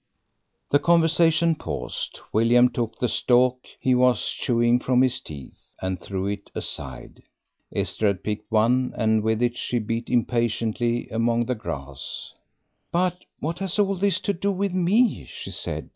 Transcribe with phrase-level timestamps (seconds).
[0.71, 2.21] The conversation paused.
[2.33, 7.21] William took the stalk he was chewing from his teeth, and threw it aside.
[7.71, 12.33] Esther had picked one, and with it she beat impatiently among the grass.
[12.91, 15.89] "But what has all this to do with me?" she said.